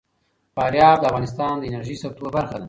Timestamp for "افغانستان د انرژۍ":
1.11-1.95